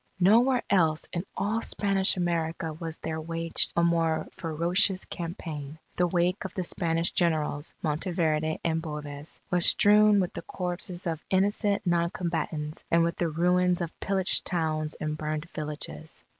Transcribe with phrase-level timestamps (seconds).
[0.19, 5.77] Nowhere else in all Spanish America was there waged a more ferocious campaign.
[5.95, 11.23] The wake of the Spanish Generals, Monteverde and Boves, was strewn with the corpses of
[11.29, 16.23] innocent non combatants and with the ruins of pillaged towns and burned villages.